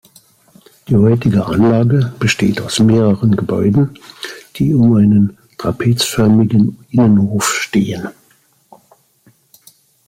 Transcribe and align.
Die 0.87 0.95
heutige 0.97 1.45
Anlage 1.45 2.11
besteht 2.19 2.59
aus 2.59 2.79
mehreren 2.79 3.35
Gebäuden, 3.35 3.99
die 4.55 4.73
um 4.73 4.95
einen 4.95 5.37
trapezförmigen 5.59 6.79
Innenhof 6.89 7.47
stehen. 7.53 8.07